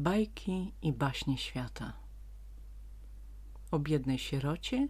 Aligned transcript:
Bajki 0.00 0.72
i 0.82 0.92
baśnie 0.92 1.38
świata 1.38 1.92
O 3.70 3.78
biednej 3.78 4.18
sierocie 4.18 4.88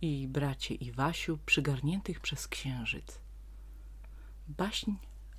i 0.00 0.28
bracie 0.28 0.74
Iwasiu 0.74 1.38
przygarniętych 1.46 2.20
przez 2.20 2.48
księżyc 2.48 3.18
Baśń 4.48 4.92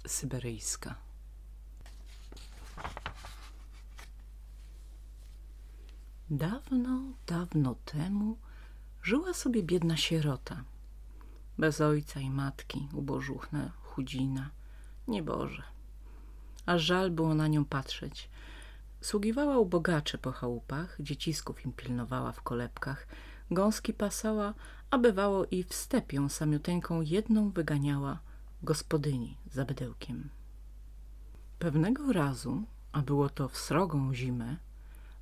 syberyjska 0.08 0.96
Dawno, 6.30 7.02
dawno 7.28 7.76
temu 7.86 8.38
żyła 9.04 9.34
sobie 9.34 9.64
biedna 9.64 9.98
sierota. 9.98 10.64
Bez 11.58 11.82
ojca 11.82 12.20
i 12.20 12.30
matki, 12.30 12.88
ubożuchna, 12.94 13.72
chudzina, 13.82 14.50
nieboże. 15.08 15.64
Aż 16.66 16.82
żal 16.82 17.12
było 17.12 17.36
na 17.36 17.48
nią 17.48 17.66
patrzeć. 17.66 18.30
Sługiwała 19.02 19.58
u 19.58 19.66
bogaczy 19.66 20.18
po 20.18 20.32
chałupach, 20.32 20.98
dziecisków 21.00 21.66
im 21.66 21.74
pilnowała 21.74 22.32
w 22.32 22.42
kolebkach, 22.42 23.08
gąski 23.52 23.94
pasała, 23.94 24.54
a 24.92 24.98
bywało 24.98 25.46
i 25.46 25.64
w 25.64 25.74
stepią 25.74 26.30
samiuteńką 26.30 27.02
jedną 27.02 27.50
wyganiała 27.50 28.20
gospodyni 28.64 29.38
za 29.52 29.66
bydełkiem. 29.66 30.30
Pewnego 31.60 32.14
razu, 32.14 32.64
a 32.92 33.02
było 33.02 33.30
to 33.30 33.50
w 33.50 33.58
srogą 33.58 34.14
zimę, 34.14 34.58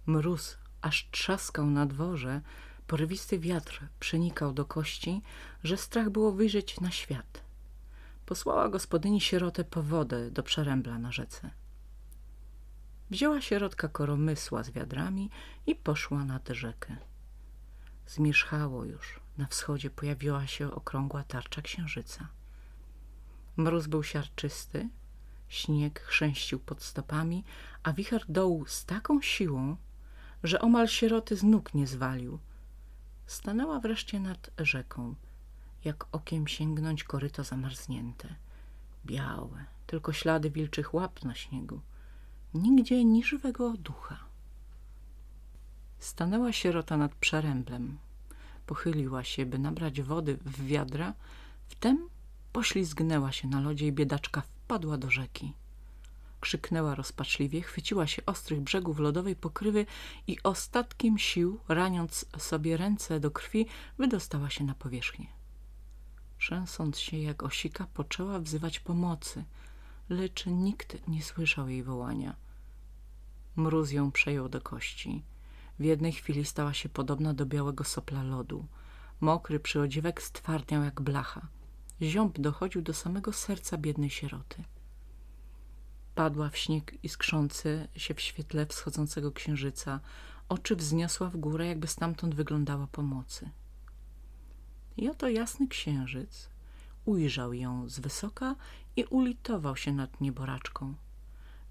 mróz 0.06 0.58
aż 0.82 1.10
trzaskał 1.12 1.66
na 1.66 1.86
dworze, 1.86 2.42
porywisty 2.88 3.40
wiatr 3.40 3.88
przenikał 4.00 4.54
do 4.54 4.66
kości, 4.66 5.22
że 5.64 5.78
strach 5.78 6.10
było 6.10 6.32
wyjrzeć 6.32 6.80
na 6.80 6.92
świat. 6.92 7.44
Posłała 8.26 8.70
gospodyni 8.70 9.22
sierotę 9.22 9.64
po 9.64 9.84
wodę 9.84 10.32
do 10.32 10.44
przerębla 10.44 11.00
na 11.00 11.12
rzece. 11.12 11.52
Wzięła 13.10 13.42
sierotka 13.42 13.88
koromysła 13.88 14.64
z 14.64 14.70
wiadrami 14.70 15.30
i 15.68 15.76
poszła 15.76 16.26
nad 16.26 16.50
rzekę. 16.50 16.98
Zmierzchało 18.08 18.86
już, 18.86 19.20
na 19.38 19.48
wschodzie 19.48 19.90
pojawiła 19.90 20.48
się 20.48 20.72
okrągła 20.72 21.24
tarcza 21.24 21.62
księżyca. 21.62 22.28
Mróz 23.58 23.88
był 23.88 24.04
siarczysty, 24.04 24.90
śnieg 25.50 26.00
chrzęścił 26.00 26.60
pod 26.60 26.84
stopami, 26.84 27.44
a 27.84 27.94
wicher 27.94 28.26
dołu 28.30 28.66
z 28.66 28.86
taką 28.86 29.22
siłą, 29.22 29.78
że 30.44 30.62
omal 30.62 30.88
sieroty 30.88 31.36
z 31.36 31.44
nóg 31.44 31.74
nie 31.74 31.88
zwalił. 31.88 32.40
Stanęła 33.26 33.80
wreszcie 33.80 34.20
nad 34.20 34.50
rzeką, 34.58 35.16
jak 35.84 36.06
okiem 36.12 36.48
sięgnąć 36.48 37.04
koryto 37.04 37.44
zamarznięte. 37.44 38.36
Białe, 39.06 39.66
tylko 39.88 40.14
ślady 40.14 40.50
wilczych 40.50 40.94
łap 40.94 41.24
na 41.24 41.36
śniegu. 41.36 41.82
Nigdzie 42.62 43.06
ni 43.06 43.24
żywego 43.24 43.74
ducha. 43.78 44.18
Stanęła 46.00 46.52
sierota 46.52 46.98
nad 46.98 47.16
przeręblem. 47.16 47.98
Pochyliła 48.66 49.24
się, 49.24 49.46
by 49.46 49.60
nabrać 49.60 50.02
wody 50.02 50.38
w 50.46 50.66
wiadra, 50.66 51.14
wtem 51.68 52.10
poślizgnęła 52.54 53.32
się 53.32 53.48
na 53.48 53.62
lodzie 53.62 53.88
i 53.88 53.92
biedaczka 53.92 54.42
wpadła 54.42 54.98
do 54.98 55.12
rzeki. 55.12 55.54
Krzyknęła 56.40 56.96
rozpaczliwie, 56.96 57.62
chwyciła 57.62 58.08
się 58.08 58.26
ostrych 58.26 58.62
brzegów 58.62 59.00
lodowej 59.00 59.36
pokrywy 59.36 59.86
i 60.28 60.38
ostatkiem 60.44 61.18
sił, 61.18 61.60
raniąc 61.68 62.26
sobie 62.38 62.78
ręce 62.78 63.20
do 63.20 63.32
krwi, 63.32 63.66
wydostała 63.98 64.50
się 64.50 64.64
na 64.64 64.76
powierzchnię. 64.76 65.28
Trzęsąc 66.40 67.00
się 67.00 67.18
jak 67.18 67.44
osika, 67.44 67.88
poczęła 67.94 68.40
wzywać 68.40 68.80
pomocy, 68.80 69.44
lecz 70.10 70.46
nikt 70.46 71.08
nie 71.08 71.24
słyszał 71.24 71.70
jej 71.70 71.84
wołania. 71.84 72.47
Mróz 73.58 73.92
ją 73.92 74.12
przejął 74.12 74.50
do 74.50 74.62
kości. 74.62 75.24
W 75.80 75.84
jednej 75.84 76.12
chwili 76.12 76.46
stała 76.46 76.74
się 76.74 76.90
podobna 76.90 77.34
do 77.34 77.46
białego 77.46 77.84
sopla 77.84 78.24
lodu. 78.24 78.68
Mokry 79.20 79.60
przyodziewek 79.60 80.22
stwardniał 80.22 80.84
jak 80.84 81.02
blacha. 81.02 81.48
Ziąb 82.02 82.40
dochodził 82.40 82.82
do 82.82 82.94
samego 82.94 83.34
serca 83.34 83.78
biednej 83.78 84.10
sieroty. 84.10 84.64
Padła 86.16 86.50
w 86.50 86.58
śnieg 86.58 87.04
iskrzący 87.04 87.88
się 87.96 88.14
w 88.14 88.22
świetle 88.22 88.66
wschodzącego 88.66 89.32
księżyca. 89.32 90.00
Oczy 90.50 90.76
wzniosła 90.76 91.30
w 91.30 91.38
górę, 91.38 91.68
jakby 91.68 91.88
stamtąd 91.88 92.36
wyglądała 92.36 92.88
pomocy. 92.88 93.50
I 94.98 95.10
oto 95.10 95.30
jasny 95.30 95.68
księżyc 95.68 96.50
ujrzał 97.06 97.54
ją 97.54 97.90
z 97.90 98.00
wysoka 98.00 98.56
i 98.96 99.04
ulitował 99.04 99.76
się 99.76 99.94
nad 99.94 100.22
nieboraczką. 100.22 100.96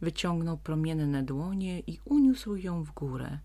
Wyciągnął 0.00 0.58
promienne 0.58 1.22
dłonie 1.22 1.80
i 1.80 2.00
uniósł 2.04 2.56
ją 2.56 2.84
w 2.84 2.92
górę, 2.92 3.38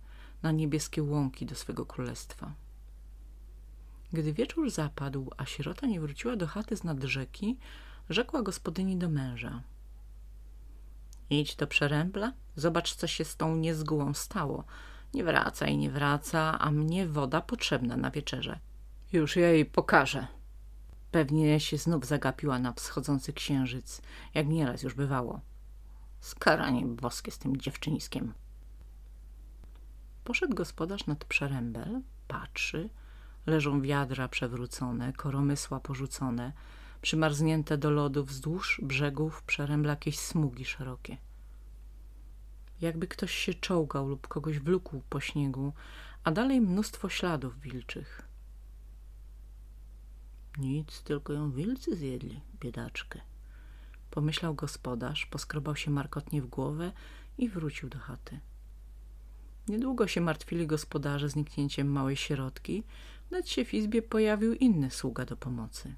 na 0.43 0.51
niebieskie 0.51 1.03
łąki 1.03 1.45
do 1.45 1.55
swego 1.55 1.85
królestwa. 1.85 2.53
Gdy 4.13 4.33
wieczór 4.33 4.71
zapadł, 4.71 5.29
a 5.37 5.45
sierota 5.45 5.87
nie 5.87 5.99
wróciła 5.99 6.35
do 6.35 6.47
chaty 6.47 6.77
z 6.77 6.83
nad 6.83 7.03
rzeki, 7.03 7.57
rzekła 8.09 8.41
gospodyni 8.41 8.97
do 8.97 9.09
męża– 9.09 9.61
Idź 11.31 11.55
do 11.55 11.67
przerębla, 11.67 12.33
zobacz, 12.55 12.95
co 12.95 13.07
się 13.07 13.25
z 13.25 13.35
tą 13.37 13.55
niezgółą 13.55 14.13
stało. 14.13 14.63
Nie 15.13 15.23
wraca 15.23 15.67
i 15.67 15.77
nie 15.77 15.89
wraca, 15.89 16.59
a 16.59 16.71
mnie 16.71 17.07
woda 17.07 17.41
potrzebna 17.41 17.97
na 17.97 18.11
wieczerze. 18.11 18.59
Już 19.13 19.35
ja 19.35 19.49
jej 19.49 19.65
pokażę. 19.65 20.27
Pewnie 21.11 21.59
się 21.59 21.77
znów 21.77 22.05
zagapiła 22.05 22.59
na 22.59 22.73
wschodzący 22.73 23.33
księżyc, 23.33 24.01
jak 24.33 24.47
nieraz 24.47 24.83
już 24.83 24.93
bywało. 24.93 25.41
Skaranie 26.21 26.85
boskie 26.85 27.31
z 27.31 27.37
tym 27.37 27.57
dziewczyniskiem. 27.57 28.33
Poszedł 30.23 30.55
gospodarz 30.55 31.07
nad 31.07 31.25
przerębel, 31.25 32.01
patrzy, 32.27 32.89
leżą 33.45 33.81
wiadra 33.81 34.27
przewrócone, 34.27 35.13
koromysła 35.13 35.79
porzucone, 35.79 36.53
przymarznięte 37.01 37.77
do 37.77 37.91
lodu 37.91 38.25
wzdłuż 38.25 38.81
brzegów 38.83 39.43
przerębla 39.43 39.89
jakieś 39.89 40.19
smugi 40.19 40.65
szerokie. 40.65 41.17
Jakby 42.81 43.07
ktoś 43.07 43.31
się 43.31 43.53
czołgał 43.53 44.07
lub 44.07 44.27
kogoś 44.27 44.59
wlókł 44.59 45.01
po 45.09 45.19
śniegu, 45.19 45.73
a 46.23 46.31
dalej 46.31 46.61
mnóstwo 46.61 47.09
śladów 47.09 47.59
wilczych. 47.59 48.21
Nic, 50.57 51.03
tylko 51.03 51.33
ją 51.33 51.51
wilcy 51.51 51.95
zjedli, 51.95 52.41
biedaczkę. 52.59 53.21
Pomyślał 54.11 54.55
gospodarz, 54.55 55.25
poskrobał 55.25 55.75
się 55.75 55.91
markotnie 55.91 56.41
w 56.41 56.47
głowę 56.47 56.91
i 57.37 57.49
wrócił 57.49 57.89
do 57.89 57.99
chaty. 57.99 58.39
Niedługo 59.67 60.07
się 60.07 60.21
martwili 60.21 60.67
gospodarze 60.67 61.29
zniknięciem 61.29 61.87
małej 61.87 62.15
sierotki, 62.15 62.83
lecz 63.31 63.49
się 63.49 63.65
w 63.65 63.73
izbie 63.73 64.01
pojawił 64.01 64.53
inny 64.53 64.91
sługa 64.91 65.25
do 65.25 65.37
pomocy. 65.37 65.95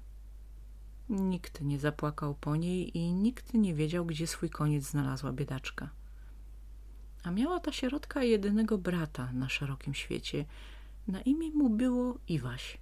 Nikt 1.08 1.60
nie 1.60 1.78
zapłakał 1.78 2.34
po 2.34 2.56
niej 2.56 2.98
i 2.98 3.12
nikt 3.12 3.54
nie 3.54 3.74
wiedział, 3.74 4.06
gdzie 4.06 4.26
swój 4.26 4.50
koniec 4.50 4.84
znalazła 4.84 5.32
biedaczka. 5.32 5.90
A 7.22 7.30
miała 7.30 7.60
ta 7.60 7.72
sierotka 7.72 8.22
jedynego 8.22 8.78
brata 8.78 9.32
na 9.32 9.48
szerokim 9.48 9.94
świecie. 9.94 10.44
Na 11.08 11.20
imię 11.20 11.50
mu 11.50 11.70
było 11.70 12.18
Iwaś. 12.28 12.78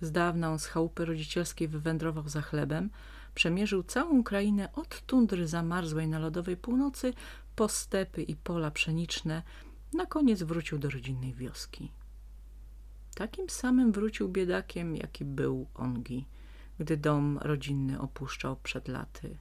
Z 0.00 0.12
dawna 0.12 0.52
on 0.52 0.58
z 0.58 0.66
chałupy 0.66 1.04
rodzicielskiej 1.04 1.68
wywędrował 1.68 2.28
za 2.28 2.42
chlebem, 2.42 2.90
przemierzył 3.34 3.82
całą 3.82 4.22
krainę 4.22 4.72
od 4.72 5.00
tundry 5.06 5.46
zamarzłej 5.48 6.08
na 6.08 6.18
lodowej 6.18 6.56
północy 6.56 7.14
po 7.56 7.68
stepy 7.68 8.22
i 8.22 8.36
pola 8.36 8.70
pszeniczne, 8.70 9.42
na 9.92 10.06
koniec 10.06 10.42
wrócił 10.42 10.78
do 10.78 10.90
rodzinnej 10.90 11.34
wioski. 11.34 11.92
Takim 13.14 13.50
samym 13.50 13.92
wrócił 13.92 14.28
biedakiem, 14.28 14.96
jaki 14.96 15.24
był 15.24 15.66
Ongi– 15.74 16.24
gdy 16.78 16.96
dom 16.96 17.38
rodzinny 17.38 18.00
opuszczał 18.00 18.56
przed 18.56 18.88
laty. 18.88 19.38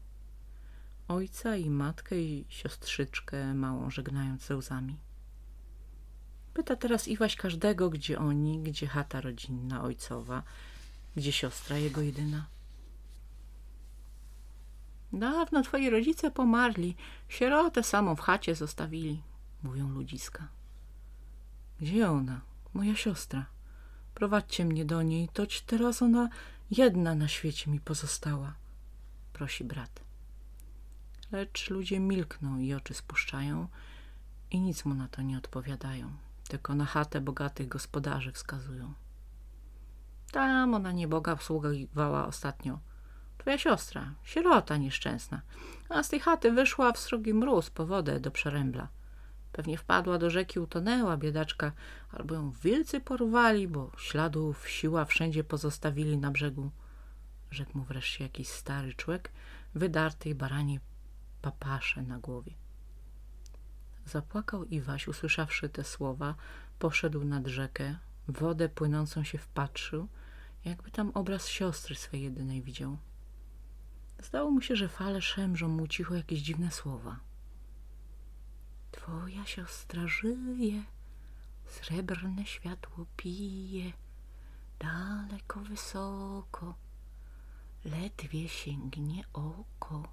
Ojca 1.08 1.56
i 1.56 1.70
matkę 1.70 2.22
i 2.22 2.46
siostrzyczkę 2.50 3.54
małą 3.54 3.90
żegnając 3.90 4.46
ze 4.46 4.56
łzami. 4.56 4.98
Pyta 6.54 6.76
teraz 6.76 7.08
Iwaś 7.08 7.36
każdego, 7.36 7.90
gdzie 7.90 8.20
oni, 8.20 8.60
gdzie 8.60 8.88
chata 8.88 9.22
rodzinna 9.22 9.84
ojcowa, 9.84 10.44
gdzie 11.16 11.32
siostra 11.32 11.78
jego 11.78 12.02
jedyna. 12.02 12.46
Dawno 15.14 15.62
twoi 15.62 15.90
rodzice 15.90 16.32
pomarli, 16.32 16.96
sierotę 17.30 17.84
samą 17.84 18.16
w 18.16 18.20
chacie 18.20 18.56
zostawili, 18.56 19.24
mówią 19.64 19.90
ludziska. 19.90 20.48
Gdzie 21.82 22.10
ona, 22.10 22.42
moja 22.74 22.96
siostra? 22.96 23.46
Prowadźcie 24.16 24.66
mnie 24.66 24.86
do 24.86 25.02
niej, 25.02 25.30
toć 25.34 25.62
teraz 25.62 26.02
ona 26.02 26.30
Jedna 26.78 27.16
na 27.16 27.28
świecie 27.28 27.72
mi 27.72 27.80
pozostała, 27.80 28.54
prosi 29.34 29.64
brat. 29.64 30.04
Lecz 31.32 31.70
ludzie 31.70 32.00
milkną 32.00 32.60
i 32.60 32.74
oczy 32.74 32.94
spuszczają 32.94 33.68
i 34.52 34.62
nic 34.62 34.86
mu 34.86 34.94
na 34.94 35.08
to 35.08 35.22
nie 35.22 35.38
odpowiadają, 35.38 36.12
tylko 36.48 36.76
na 36.76 36.86
chatę 36.86 37.22
bogatych 37.22 37.68
gospodarzy 37.68 38.32
wskazują. 38.32 38.94
Tam 40.32 40.74
ona 40.74 40.92
nieboga 40.92 41.36
wsługiwała 41.36 42.26
ostatnio. 42.26 42.80
Twoja 43.44 43.58
siostra, 43.58 44.14
sierota 44.24 44.78
nieszczęsna, 44.78 45.42
a 45.90 46.04
z 46.04 46.10
tej 46.10 46.20
chaty 46.20 46.52
wyszła 46.52 46.92
w 46.92 47.00
srogi 47.00 47.34
mróz 47.34 47.70
po 47.70 47.86
wodę 47.86 48.20
do 48.20 48.32
przerębla. 48.32 48.88
Pewnie 49.52 49.78
wpadła 49.78 50.18
do 50.18 50.30
rzeki, 50.30 50.60
utonęła 50.60 51.18
biedaczka, 51.18 51.72
albo 52.12 52.36
ją 52.36 52.52
wilcy 52.52 53.00
porwali, 53.00 53.68
bo 53.68 53.92
śladów 53.98 54.70
siła 54.70 55.06
wszędzie 55.06 55.44
pozostawili 55.44 56.18
na 56.18 56.32
brzegu. 56.32 56.72
Rzekł 57.52 57.78
mu 57.78 57.84
wreszcie 57.84 58.24
jakiś 58.24 58.48
stary 58.48 58.94
człowiek, 58.94 59.32
wydartej 59.76 60.36
baranie 60.36 60.80
papasze 61.42 62.02
na 62.02 62.20
głowie. 62.20 62.54
Zapłakał 64.06 64.66
Iwaś, 64.66 65.08
usłyszawszy 65.08 65.70
te 65.70 65.84
słowa, 65.84 66.36
poszedł 66.80 67.24
nad 67.24 67.48
rzekę, 67.48 67.96
wodę 68.28 68.70
płynącą 68.70 69.24
się 69.24 69.38
wpatrzył, 69.38 70.08
jakby 70.66 70.92
tam 70.92 71.12
obraz 71.14 71.48
siostry 71.48 71.96
swej 71.96 72.22
jedynej 72.22 72.62
widział. 72.62 72.98
Zdało 74.24 74.52
mu 74.52 74.62
się, 74.62 74.76
że 74.76 74.90
fale 74.90 75.22
szemrzą 75.22 75.68
mu 75.68 75.88
cicho 75.88 76.16
jakieś 76.16 76.40
dziwne 76.40 76.72
słowa. 76.72 77.20
Twoja 78.92 79.46
siostra 79.46 80.08
żyje, 80.08 80.84
srebrne 81.66 82.46
światło 82.46 83.06
pije, 83.18 83.92
daleko, 84.80 85.60
wysoko, 85.60 86.76
ledwie 87.86 88.50
sięgnie 88.50 89.24
oko. 89.34 90.08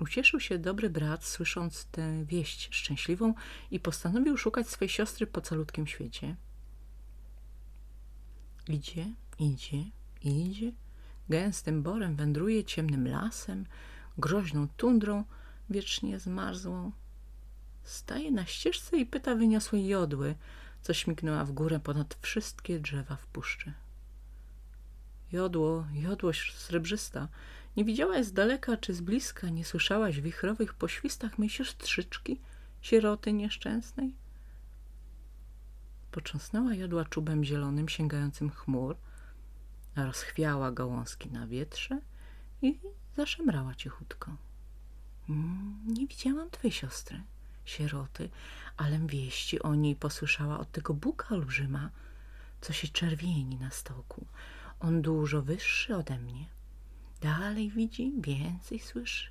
Ucieszył 0.00 0.40
się 0.40 0.58
dobry 0.58 0.90
brat, 0.90 1.24
słysząc 1.24 1.84
tę 1.84 2.24
wieść 2.24 2.68
szczęśliwą 2.74 3.34
i 3.70 3.80
postanowił 3.80 4.36
szukać 4.36 4.68
swej 4.68 4.88
siostry 4.88 5.26
po 5.26 5.40
calutkim 5.40 5.86
świecie. 5.86 6.36
Idzie, 8.68 9.06
idzie, 9.38 9.84
idzie, 10.22 10.72
gęstym 11.28 11.82
borem 11.82 12.16
wędruje 12.16 12.64
ciemnym 12.64 13.08
lasem, 13.08 13.66
groźną 14.18 14.68
tundrą, 14.76 15.24
wiecznie 15.70 16.18
zmarzłą. 16.18 16.92
Staje 17.82 18.30
na 18.30 18.46
ścieżce 18.46 18.96
i 18.96 19.06
pyta 19.06 19.34
wyniosłej 19.34 19.86
jodły, 19.86 20.34
co 20.82 20.94
śmignęła 20.94 21.44
w 21.44 21.52
górę 21.52 21.80
ponad 21.80 22.16
wszystkie 22.20 22.80
drzewa 22.80 23.16
w 23.16 23.26
puszczy. 23.26 23.72
Jodło, 25.32 25.86
jodłość 25.92 26.56
srebrzysta, 26.56 27.28
nie 27.76 27.84
widziałaś 27.84 28.26
z 28.26 28.32
daleka 28.32 28.76
czy 28.76 28.94
z 28.94 29.00
bliska, 29.00 29.48
nie 29.48 29.64
słyszałaś 29.64 30.20
wichrowych 30.20 30.74
poświstach 30.74 31.38
mej 31.38 31.48
siostrzyczki, 31.48 32.40
sieroty 32.80 33.32
nieszczęsnej? 33.32 34.14
Począsnęła 36.10 36.74
jodła 36.74 37.04
czubem 37.04 37.44
zielonym, 37.44 37.88
sięgającym 37.88 38.50
chmur, 38.50 38.96
rozchwiała 39.96 40.72
gałązki 40.72 41.30
na 41.30 41.46
wietrze 41.46 42.00
i 42.62 42.78
zaszemrała 43.16 43.74
cichutko. 43.74 44.36
Mm, 45.28 45.80
nie 45.86 46.06
widziałam 46.06 46.50
twej 46.50 46.72
siostry, 46.72 47.22
sieroty, 47.64 48.30
ale 48.76 48.98
wieści 48.98 49.62
o 49.62 49.74
niej 49.74 49.96
posłyszała 49.96 50.58
od 50.58 50.72
tego 50.72 50.94
Buka 50.94 51.34
olbrzyma, 51.34 51.90
co 52.60 52.72
się 52.72 52.88
czerwieni 52.88 53.56
na 53.56 53.70
stoku. 53.70 54.26
On 54.80 55.02
dużo 55.02 55.42
wyższy 55.42 55.96
ode 55.96 56.18
mnie. 56.18 56.46
Dalej 57.20 57.70
widzi, 57.70 58.12
więcej 58.18 58.78
słyszy. 58.78 59.30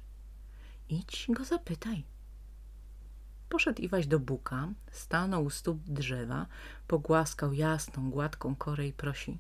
Idź 0.90 1.26
go 1.30 1.46
zapytaj. 1.46 2.04
Poszedł 3.50 3.82
Iwaś 3.82 4.08
do 4.08 4.20
Buka, 4.20 4.68
stanął 4.92 5.46
u 5.46 5.50
stóp 5.50 5.80
drzewa, 5.88 6.46
pogłaskał 6.88 7.54
jasną, 7.54 8.10
gładką 8.10 8.56
korę 8.56 8.88
i 8.88 8.94
prosi. 8.94 9.38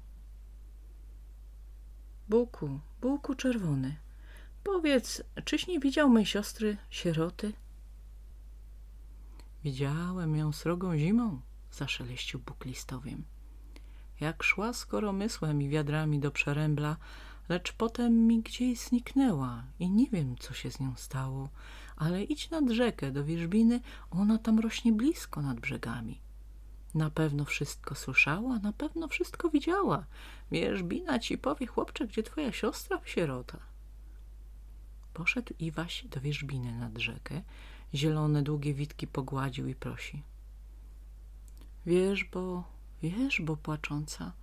Buku, 2.29 2.79
Buku 3.01 3.35
czerwony, 3.35 3.95
powiedz, 4.63 5.23
czyś 5.45 5.67
nie 5.67 5.79
widział 5.79 6.09
mej 6.09 6.25
siostry, 6.25 6.77
sieroty? 6.89 7.53
Widziałem 9.63 10.35
ją 10.35 10.51
srogą 10.51 10.97
zimą, 10.97 11.41
zaszeleścił 11.71 12.39
Bóg 12.39 12.65
listowiem. 12.65 13.23
Jak 14.19 14.43
szła 14.43 14.73
z 14.73 14.85
koromysłem 14.85 15.61
i 15.61 15.69
wiadrami 15.69 16.19
do 16.19 16.31
przerębla, 16.31 16.97
lecz 17.49 17.73
potem 17.73 18.27
mi 18.27 18.41
gdzieś 18.41 18.79
zniknęła 18.79 19.63
i 19.79 19.89
nie 19.89 20.07
wiem, 20.07 20.35
co 20.39 20.53
się 20.53 20.71
z 20.71 20.79
nią 20.79 20.93
stało, 20.95 21.49
ale 21.95 22.23
idź 22.23 22.49
nad 22.49 22.69
rzekę 22.69 23.11
do 23.11 23.23
Wierzbiny, 23.23 23.81
ona 24.11 24.37
tam 24.37 24.59
rośnie 24.59 24.91
blisko 24.91 25.41
nad 25.41 25.59
brzegami. 25.59 26.22
Na 26.93 27.09
pewno 27.09 27.45
wszystko 27.45 27.95
słyszała, 27.95 28.59
na 28.59 28.73
pewno 28.73 29.07
wszystko 29.07 29.49
widziała. 29.49 30.05
Wierzbina 30.51 31.19
ci 31.19 31.37
powie, 31.37 31.67
chłopcze, 31.67 32.07
gdzie 32.07 32.23
twoja 32.23 32.51
siostra 32.51 33.01
sierota. 33.05 33.57
Poszedł 35.13 35.53
Iwaś 35.59 36.05
do 36.05 36.21
Wierzbiny 36.21 36.73
nad 36.73 36.97
rzekę, 36.97 37.41
zielone, 37.93 38.43
długie 38.43 38.73
witki 38.73 39.07
pogładził 39.07 39.67
i 39.67 39.75
prosi. 39.75 40.23
Wiesz, 41.85 42.23
bo, 42.23 42.63
wiesz, 43.01 43.41
bo 43.41 43.57
płacząca, 43.57 44.33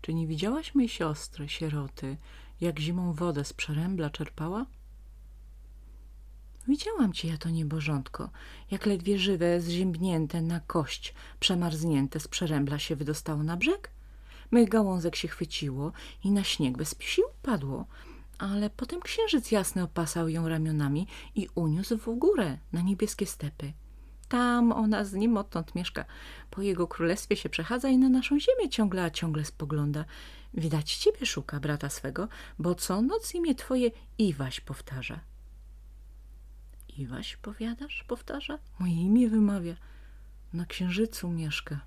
czy 0.00 0.14
nie 0.14 0.26
widziałaś 0.26 0.74
mej 0.74 0.88
siostry, 0.88 1.48
sieroty, 1.48 2.16
jak 2.60 2.78
zimą 2.78 3.12
wodę 3.12 3.44
z 3.44 3.52
przerębla 3.52 4.10
czerpała? 4.10 4.66
Widziałam 6.68 7.12
cię 7.12 7.28
ja 7.28 7.38
to 7.38 7.50
niebożątko, 7.50 8.30
jak 8.70 8.86
ledwie 8.86 9.18
żywe, 9.18 9.60
zziębnięte 9.60 10.42
na 10.42 10.60
kość, 10.60 11.14
przemarznięte 11.40 12.20
z 12.20 12.28
przerębla 12.28 12.78
się 12.78 12.96
wydostało 12.96 13.42
na 13.42 13.56
brzeg. 13.56 13.90
Mych 14.50 14.68
gałązek 14.68 15.16
się 15.16 15.28
chwyciło 15.28 15.92
i 16.24 16.30
na 16.30 16.44
śnieg 16.44 16.76
bez 16.76 16.96
sił 16.98 17.24
padło, 17.42 17.86
ale 18.38 18.70
potem 18.70 19.00
księżyc 19.00 19.50
jasny 19.50 19.82
opasał 19.82 20.28
ją 20.28 20.48
ramionami 20.48 21.06
i 21.34 21.48
uniósł 21.54 21.98
w 21.98 22.18
górę 22.18 22.58
na 22.72 22.80
niebieskie 22.80 23.26
stepy. 23.26 23.72
Tam 24.28 24.72
ona 24.72 25.04
z 25.04 25.12
nim 25.12 25.36
odtąd 25.36 25.74
mieszka. 25.74 26.04
Po 26.50 26.62
jego 26.62 26.86
królestwie 26.86 27.36
się 27.36 27.48
przechadza 27.48 27.88
i 27.88 27.98
na 27.98 28.08
naszą 28.08 28.40
ziemię 28.40 28.68
ciągle, 28.70 29.04
a 29.04 29.10
ciągle 29.10 29.44
spogląda. 29.44 30.04
Widać 30.54 30.96
ciebie 30.96 31.26
szuka, 31.26 31.60
brata 31.60 31.90
swego, 31.90 32.28
bo 32.58 32.74
co 32.74 33.02
noc 33.02 33.34
imię 33.34 33.54
twoje 33.54 33.90
Iwaś 34.18 34.60
powtarza. 34.60 35.31
Iwaś, 36.98 37.36
powiadasz? 37.36 38.04
Powtarza. 38.08 38.58
Moje 38.78 38.92
imię 38.92 39.28
wymawia. 39.28 39.76
Na 40.52 40.66
księżycu 40.66 41.30
mieszka. 41.30 41.80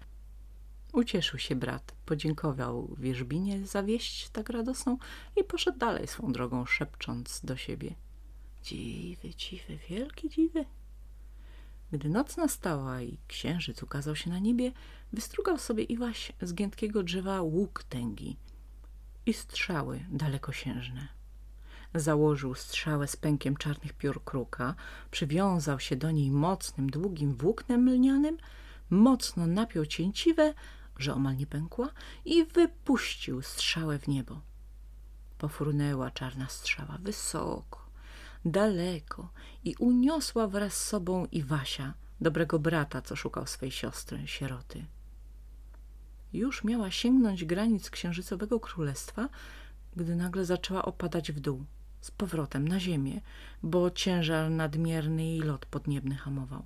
Ucieszył 0.94 1.40
się 1.40 1.56
brat, 1.56 1.96
podziękował 2.06 2.96
wierzbinie 2.98 3.68
za 3.68 3.84
wieść 3.84 4.30
tak 4.30 4.50
radosną 4.50 4.98
i 5.36 5.44
poszedł 5.44 5.78
dalej 5.78 6.08
swą 6.08 6.32
drogą, 6.32 6.66
szepcząc 6.66 7.42
do 7.44 7.58
siebie. 7.58 7.96
Dziwy, 8.64 9.36
dziwy, 9.36 9.80
wielkie 9.90 10.30
dziwy. 10.30 10.66
Gdy 11.92 12.10
noc 12.10 12.38
nastała 12.38 13.02
i 13.02 13.18
księżyc 13.28 13.84
ukazał 13.84 14.16
się 14.16 14.30
na 14.30 14.40
niebie, 14.40 14.72
wystrugał 15.14 15.58
sobie 15.58 15.84
Iwaś 15.84 16.32
z 16.42 16.54
giętkiego 16.54 17.04
drzewa 17.04 17.42
łuk 17.42 17.84
tęgi 17.84 18.38
i 19.26 19.34
strzały 19.34 20.06
dalekosiężne. 20.12 21.08
Założył 21.96 22.56
strzałę 22.56 23.08
z 23.08 23.16
pękiem 23.16 23.58
czarnych 23.58 23.94
piór 23.94 24.24
kruka, 24.24 24.76
przywiązał 25.12 25.80
się 25.80 25.96
do 25.96 26.12
niej 26.12 26.32
mocnym, 26.32 26.90
długim 26.90 27.36
włóknem 27.36 27.90
lnianym, 27.90 28.38
mocno 28.90 29.48
napiął 29.48 29.86
cięciwe, 29.86 30.54
że 30.98 31.14
omal 31.14 31.38
nie 31.38 31.48
pękła 31.48 31.90
i 32.26 32.46
wypuścił 32.46 33.42
strzałę 33.42 34.00
w 34.00 34.08
niebo. 34.08 34.42
Pofrunęła 35.38 36.12
czarna 36.12 36.48
strzała 36.50 36.98
wysoko, 37.02 37.86
daleko 38.46 39.30
i 39.64 39.76
uniosła 39.80 40.48
wraz 40.48 40.74
z 40.74 40.88
sobą 40.88 41.26
Iwasia, 41.26 41.94
dobrego 42.22 42.60
brata, 42.60 43.02
co 43.02 43.16
szukał 43.16 43.48
swej 43.48 43.72
siostry, 43.72 44.28
sieroty. 44.28 44.86
Już 46.34 46.64
miała 46.64 46.92
sięgnąć 46.92 47.46
granic 47.46 47.90
księżycowego 47.90 48.60
królestwa, 48.60 49.30
gdy 49.96 50.16
nagle 50.16 50.46
zaczęła 50.46 50.86
opadać 50.86 51.32
w 51.32 51.40
dół, 51.40 51.66
z 52.06 52.12
powrotem 52.12 52.68
na 52.68 52.80
ziemię, 52.80 53.22
bo 53.64 53.92
ciężar 53.92 54.52
nadmierny 54.52 55.36
i 55.36 55.42
lot 55.42 55.66
podniebny 55.66 56.16
hamował. 56.16 56.66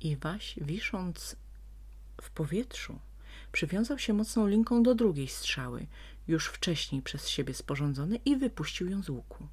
Iwaś, 0.00 0.58
wisząc 0.60 1.36
w 2.22 2.30
powietrzu, 2.30 2.98
przywiązał 3.52 3.98
się 3.98 4.12
mocną 4.12 4.46
linką 4.46 4.82
do 4.82 4.94
drugiej 4.94 5.28
strzały, 5.28 5.86
już 6.28 6.46
wcześniej 6.46 7.02
przez 7.02 7.28
siebie 7.28 7.54
sporządzonej 7.54 8.20
i 8.24 8.36
wypuścił 8.36 8.90
ją 8.90 9.02
z 9.02 9.08
łuku. 9.08 9.48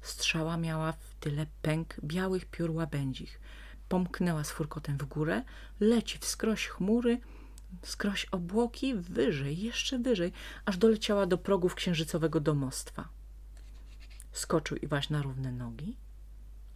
Strzała 0.00 0.56
miała 0.56 0.92
w 0.92 1.14
tyle 1.20 1.46
pęk 1.62 2.00
białych 2.04 2.44
piór 2.44 2.70
łabędzich. 2.70 3.40
Pomknęła 3.88 4.44
z 4.44 4.50
furkotem 4.50 4.98
w 4.98 5.04
górę, 5.04 5.42
leci 5.80 6.18
wskroś 6.18 6.66
chmury, 6.66 7.20
wskroś 7.82 8.24
obłoki, 8.24 8.94
wyżej, 8.94 9.58
jeszcze 9.58 9.98
wyżej, 9.98 10.32
aż 10.64 10.76
doleciała 10.76 11.26
do 11.26 11.38
progów 11.38 11.74
księżycowego 11.74 12.40
domostwa. 12.40 13.15
Skoczył 14.36 14.76
Iwaś 14.76 15.10
na 15.10 15.22
równe 15.22 15.52
nogi, 15.52 15.96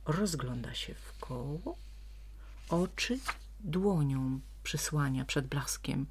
rozgląda 0.07 0.75
się 0.75 0.95
w 0.95 1.19
koło, 1.19 1.77
oczy 2.69 3.19
dłonią 3.61 4.41
przysłania 4.63 5.25
przed 5.25 5.47
blaskiem. 5.47 6.07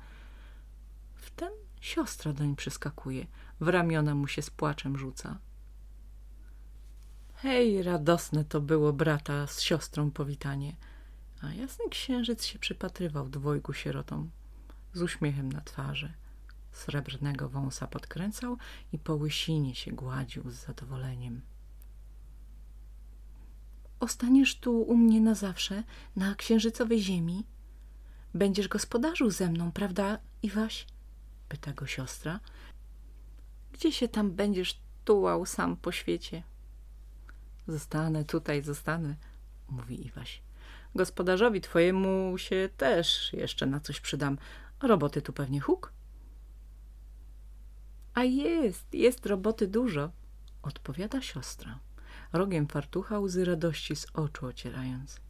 Wtem 1.16 1.54
siostra 1.82 2.34
doń 2.34 2.56
przyskakuje, 2.56 3.28
w 3.60 3.68
ramiona 3.68 4.16
mu 4.16 4.28
się 4.28 4.42
z 4.42 4.50
płaczem 4.50 4.98
rzuca. 4.98 5.38
Hej, 7.36 7.84
radosne 7.84 8.46
to 8.46 8.62
było 8.62 8.94
brata 8.94 9.48
z 9.48 9.62
siostrą 9.62 10.12
powitanie– 10.12 10.76
A 11.42 11.54
jasny 11.54 11.90
księżyc 11.90 12.46
się 12.46 12.60
przypatrywał 12.60 13.30
dwojgu 13.30 13.74
sierotom 13.74 14.30
z 14.94 15.02
uśmiechem 15.02 15.52
na 15.52 15.62
twarzy. 15.62 16.14
Srebrnego 16.72 17.50
wąsa 17.50 17.88
podkręcał 17.88 18.58
i 18.94 19.00
po 19.00 19.16
łysinie 19.16 19.76
się 19.76 19.92
gładził 19.92 20.50
z 20.50 20.54
zadowoleniem. 20.54 21.42
Ostaniesz 24.00 24.60
tu 24.60 24.82
u 24.82 24.98
mnie 24.98 25.22
na 25.22 25.36
zawsze, 25.36 25.84
na 26.16 26.36
księżycowej 26.36 27.02
ziemi? 27.02 27.46
Będziesz 28.34 28.68
gospodarzył 28.68 29.30
ze 29.30 29.50
mną, 29.50 29.72
prawda, 29.72 30.20
Iwaś? 30.44 30.88
Pyta 31.50 31.74
go 31.74 31.88
siostra. 31.88 32.40
Gdzie 33.72 33.92
się 33.92 34.08
tam 34.08 34.32
będziesz 34.32 34.82
tułał 35.06 35.46
sam 35.46 35.78
po 35.78 35.92
świecie? 35.92 36.44
Zostanę 37.68 38.26
tutaj, 38.26 38.64
zostanę, 38.64 39.16
mówi 39.70 40.08
Iwaś. 40.08 40.42
Gospodarzowi 40.96 41.62
twojemu 41.62 42.38
się 42.38 42.70
też 42.78 43.34
jeszcze 43.34 43.66
na 43.66 43.80
coś 43.80 44.00
przydam. 44.00 44.38
Roboty 44.82 45.22
tu 45.22 45.34
pewnie 45.34 45.60
huk? 45.60 45.94
A 48.14 48.24
jest, 48.24 48.94
jest 48.94 49.26
roboty 49.26 49.68
dużo, 49.68 50.10
odpowiada 50.62 51.22
siostra, 51.22 51.80
rogiem 52.34 52.68
fartucha 52.68 53.20
łzy 53.20 53.46
radości 53.46 53.96
z 53.96 54.08
oczu 54.14 54.46
ocierając. 54.46 55.22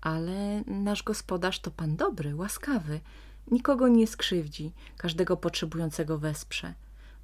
Ale 0.00 0.62
nasz 0.66 1.02
gospodarz 1.02 1.60
to 1.60 1.70
pan 1.70 1.96
dobry, 1.96 2.34
łaskawy, 2.34 3.00
nikogo 3.50 3.88
nie 3.88 4.06
skrzywdzi, 4.06 4.72
każdego 4.96 5.36
potrzebującego 5.36 6.18
wesprze. 6.18 6.74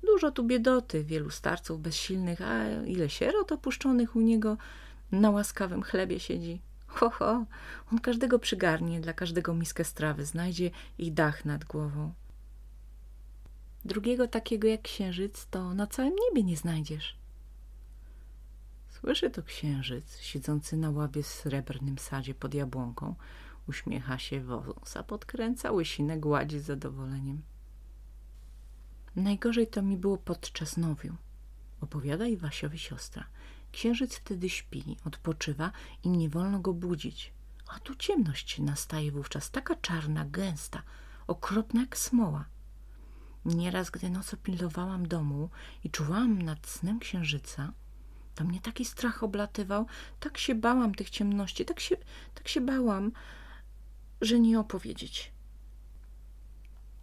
Dużo 0.02 0.30
tu 0.30 0.44
biedoty, 0.44 1.04
wielu 1.04 1.30
starców 1.30 1.80
bezsilnych, 1.80 2.42
a 2.42 2.68
ile 2.87 3.09
sierot 3.09 3.52
opuszczonych 3.52 4.16
u 4.16 4.20
niego 4.20 4.56
na 5.12 5.30
łaskawym 5.30 5.82
chlebie 5.82 6.20
siedzi. 6.20 6.61
Ho, 6.87 7.11
ho, 7.11 7.44
on 7.92 7.99
każdego 7.99 8.38
przygarnie, 8.38 9.00
dla 9.00 9.12
każdego 9.12 9.54
miskę 9.54 9.85
strawy 9.85 10.25
znajdzie 10.25 10.70
i 10.99 11.12
dach 11.12 11.44
nad 11.44 11.64
głową. 11.64 12.12
Drugiego 13.84 14.28
takiego 14.28 14.68
jak 14.68 14.82
księżyc 14.82 15.46
to 15.46 15.75
na 15.75 15.87
całym 15.87 16.14
niebie 16.28 16.42
nie 16.42 16.56
znajdziesz. 16.56 17.16
Słyszy 18.88 19.30
to 19.30 19.42
księżyc, 19.42 20.18
siedzący 20.18 20.76
na 20.76 20.90
ławie 20.90 21.22
w 21.22 21.26
srebrnym 21.26 21.99
sadzie 21.99 22.34
pod 22.34 22.54
jabłonką. 22.54 23.14
Uśmiecha 23.68 24.18
się 24.18 24.40
wąsa, 24.40 25.02
podkręca 25.02 25.72
łysinę, 25.72 26.18
gładzi 26.18 26.58
z 26.58 26.64
zadowoleniem. 26.64 27.42
Najgorzej 29.16 29.66
to 29.66 29.82
mi 29.82 29.96
było 29.96 30.18
podczas 30.18 30.76
nowiu, 30.76 31.14
opowiada 31.80 32.26
Iwasiowi 32.26 32.78
siostra. 32.78 33.25
Księżyc 33.72 34.14
wtedy 34.16 34.49
śpi, 34.49 34.96
odpoczywa 35.04 35.72
i 36.04 36.08
nie 36.08 36.28
wolno 36.28 36.60
go 36.60 36.72
budzić. 36.72 37.32
A 37.68 37.80
tu 37.80 37.94
ciemność 37.94 38.58
nastaje 38.58 39.12
wówczas, 39.12 39.50
taka 39.50 39.76
czarna, 39.76 40.25
gęsta, 40.25 40.82
okropna 41.26 41.80
jak 41.80 41.99
smoła. 41.99 42.44
Nieraz, 43.44 43.90
gdy 43.90 44.11
nocą 44.11 44.37
pilnowałam 44.37 45.09
domu 45.09 45.50
i 45.85 45.90
czuwałam 45.90 46.42
nad 46.42 46.66
snem 46.66 46.99
księżyca, 46.99 47.73
to 48.35 48.44
mnie 48.44 48.61
taki 48.61 48.85
strach 48.85 49.23
oblatywał, 49.23 49.87
tak 50.20 50.38
się 50.38 50.54
bałam 50.54 50.94
tych 50.94 51.11
ciemności, 51.11 51.64
tak 51.64 51.80
się, 51.80 51.97
tak 52.35 52.49
się 52.49 52.61
bałam, 52.61 53.12
że 54.20 54.40
nie 54.40 54.61
opowiedzieć. 54.61 55.32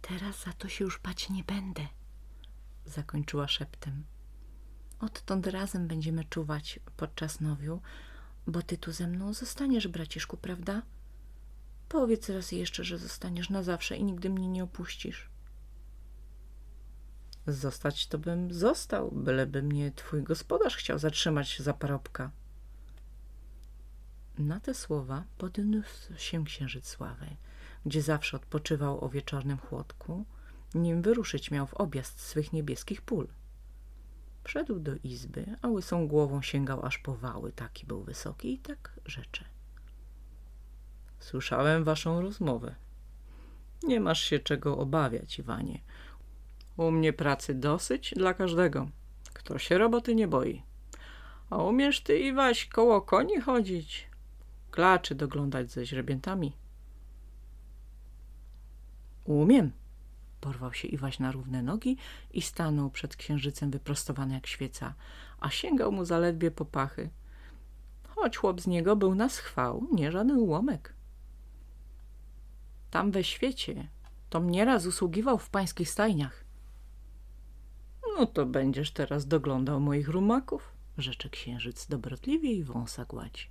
Teraz 0.02 0.44
za 0.44 0.52
to 0.52 0.68
się 0.68 0.84
już 0.84 1.00
bać 1.00 1.30
nie 1.30 1.44
będę, 1.44 1.86
zakończyła 2.84 3.48
szeptem. 3.48 4.04
Odtąd 5.00 5.46
razem 5.46 5.88
będziemy 5.88 6.24
czuwać 6.24 6.80
podczas 6.96 7.40
nowiu, 7.40 7.80
bo 8.46 8.62
ty 8.62 8.78
tu 8.78 8.92
ze 8.92 9.06
mną 9.06 9.32
zostaniesz, 9.32 9.88
braciszku, 9.88 10.36
prawda? 10.36 10.82
Powiedz 11.88 12.28
raz 12.28 12.52
jeszcze, 12.52 12.84
że 12.84 12.98
zostaniesz 12.98 13.50
na 13.50 13.62
zawsze 13.62 13.96
i 13.96 14.04
nigdy 14.04 14.30
mnie 14.30 14.48
nie 14.48 14.64
opuścisz. 14.64 15.30
Zostać 17.48 18.06
to 18.06 18.18
bym 18.18 18.52
został, 18.52 19.10
byleby 19.10 19.62
mnie 19.62 19.92
twój 19.92 20.22
gospodarz 20.22 20.76
chciał 20.76 20.98
zatrzymać 20.98 21.60
za 21.60 21.74
parobka. 21.74 22.30
Na 24.38 24.60
te 24.60 24.74
słowa 24.74 25.24
podniósł 25.38 26.16
się 26.16 26.44
księżyc 26.44 26.86
sławy, 26.86 27.26
gdzie 27.86 28.02
zawsze 28.02 28.36
odpoczywał 28.36 29.04
o 29.04 29.08
wieczornym 29.08 29.58
chłodku, 29.58 30.24
nim 30.74 31.02
wyruszyć 31.02 31.50
miał 31.50 31.66
w 31.66 31.74
objazd 31.74 32.20
swych 32.20 32.52
niebieskich 32.52 33.02
pól. 33.02 33.28
Wszedł 34.44 34.80
do 34.80 34.92
izby, 35.04 35.56
a 35.62 35.68
łysą 35.68 36.08
głową 36.08 36.42
sięgał 36.42 36.86
aż 36.86 36.98
po 36.98 37.16
wały, 37.16 37.52
taki 37.52 37.86
był 37.86 38.02
wysoki 38.02 38.54
i 38.54 38.58
tak 38.58 39.00
rzecze. 39.06 39.44
Słyszałem 41.18 41.84
waszą 41.84 42.20
rozmowę. 42.20 42.74
Nie 43.82 44.00
masz 44.00 44.20
się 44.20 44.38
czego 44.38 44.78
obawiać, 44.78 45.38
Iwanie. 45.38 45.80
U 46.78 46.90
mnie 46.90 47.12
pracy 47.12 47.54
dosyć 47.54 48.14
dla 48.16 48.34
każdego, 48.34 48.88
kto 49.32 49.58
się 49.58 49.78
roboty 49.78 50.14
nie 50.14 50.28
boi. 50.28 50.62
A 51.50 51.56
umiesz 51.56 52.00
ty, 52.00 52.18
Iwaś, 52.18 52.66
koło 52.66 53.02
koni 53.02 53.40
chodzić, 53.40 54.08
klaczy 54.70 55.14
doglądać 55.14 55.70
ze 55.70 55.86
źrebiętami? 55.86 56.56
Umiem. 59.24 59.72
Porwał 60.40 60.72
się 60.72 60.88
Iwaś 60.88 61.18
na 61.18 61.32
równe 61.32 61.62
nogi 61.62 61.96
i 62.30 62.42
stanął 62.42 62.90
przed 62.90 63.16
księżycem 63.16 63.70
wyprostowany 63.70 64.34
jak 64.34 64.46
świeca, 64.46 64.94
a 65.40 65.50
sięgał 65.50 65.92
mu 65.92 66.04
zaledwie 66.04 66.50
po 66.50 66.64
pachy. 66.64 67.10
Choć 68.08 68.36
chłop 68.36 68.60
z 68.60 68.66
niego 68.66 68.96
był 68.96 69.14
na 69.14 69.28
schwał, 69.28 69.86
nie 69.92 70.12
żaden 70.12 70.38
ułomek. 70.38 70.94
Tam 72.90 73.10
we 73.10 73.24
świecie 73.24 73.88
Tom 74.30 74.50
nieraz 74.50 74.86
usługiwał 74.86 75.38
w 75.38 75.50
pańskich 75.50 75.90
stajniach. 75.90 76.47
No 78.18 78.26
to 78.26 78.46
będziesz 78.46 78.90
teraz 78.90 79.26
doglądał 79.26 79.80
moich 79.80 80.08
rumaków, 80.08 80.72
rzecze 80.98 81.28
księżyc 81.28 81.86
dobrotliwie 81.86 82.52
i 82.52 82.64
wąsa 82.64 83.04
gładzi. 83.04 83.46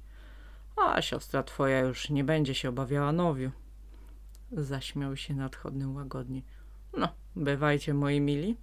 A 0.75 1.01
siostra 1.01 1.43
twoja 1.43 1.79
już 1.79 2.09
nie 2.09 2.23
będzie 2.23 2.55
się 2.55 2.69
obawiała 2.69 3.11
nowiu. 3.11 3.51
Zaśmiał 4.51 5.17
się 5.17 5.33
nadchodnym 5.33 5.95
łagodnie. 5.95 6.41
No, 6.97 7.09
bywajcie 7.35 7.93
moi 7.93 8.21
mili, 8.21 8.57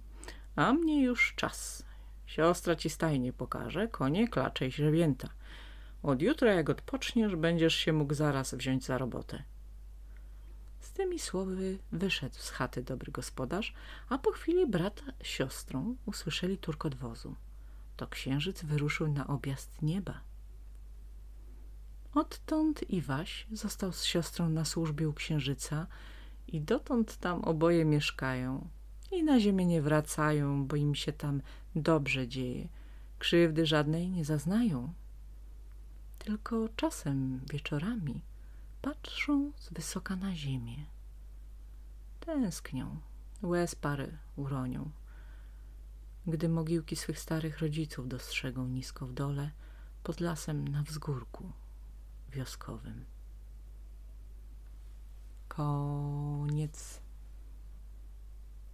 a 0.55 0.73
mnie 0.73 1.03
już 1.03 1.33
czas. 1.35 1.85
Siostra 2.25 2.75
ci 2.75 2.89
stajnie 2.89 3.33
pokaże, 3.33 3.87
konie, 3.87 4.27
klacze 4.27 4.67
i 4.67 4.71
źrebięta. 4.71 5.29
Od 6.03 6.21
jutra 6.21 6.53
jak 6.53 6.69
odpoczniesz, 6.69 7.35
będziesz 7.35 7.75
się 7.75 7.93
mógł 7.93 8.13
zaraz 8.13 8.55
wziąć 8.55 8.85
za 8.85 8.97
robotę. 8.97 9.43
Z 10.79 10.91
tymi 10.91 11.19
słowy 11.19 11.77
wyszedł 11.91 12.35
z 12.35 12.49
chaty 12.49 12.83
dobry 12.83 13.11
gospodarz, 13.11 13.73
a 14.09 14.17
po 14.17 14.31
chwili 14.31 14.67
brat 14.67 15.03
z 15.23 15.27
siostrą 15.27 15.95
usłyszeli 16.05 16.57
turkot 16.57 16.95
wozu. 16.95 17.35
To 17.97 18.07
księżyc 18.07 18.63
wyruszył 18.63 19.07
na 19.07 19.27
objazd 19.27 19.81
nieba. 19.81 20.21
Odtąd 22.13 22.89
Iwaś 22.89 23.47
został 23.51 23.91
z 23.91 24.03
siostrą 24.03 24.49
na 24.49 24.65
służbie 24.65 25.09
u 25.09 25.13
księżyca 25.13 25.87
i 26.47 26.61
dotąd 26.61 27.17
tam 27.17 27.43
oboje 27.43 27.85
mieszkają 27.85 28.67
i 29.11 29.23
na 29.23 29.39
ziemię 29.39 29.65
nie 29.65 29.81
wracają, 29.81 30.67
bo 30.67 30.75
im 30.75 30.95
się 30.95 31.13
tam 31.13 31.41
dobrze 31.75 32.27
dzieje. 32.27 32.67
Krzywdy 33.19 33.65
żadnej 33.65 34.09
nie 34.09 34.25
zaznają. 34.25 34.93
Tylko 36.19 36.69
czasem 36.75 37.41
wieczorami 37.51 38.21
patrzą 38.85 39.51
z 39.59 39.73
wysoka 39.73 40.15
na 40.15 40.35
ziemię. 40.35 40.85
Tęsknią, 42.19 42.99
łez 43.43 43.75
pary 43.75 44.17
uronią. 44.35 44.91
Gdy 46.27 46.49
mogiłki 46.49 46.95
swych 46.95 47.19
starych 47.19 47.59
rodziców 47.59 48.07
dostrzegą 48.07 48.67
nisko 48.67 49.07
w 49.07 49.13
dole, 49.13 49.51
pod 50.03 50.19
lasem 50.19 50.67
na 50.67 50.83
wzgórku 50.83 51.51
wioskowym. 52.29 53.05
Koniec. 55.47 57.04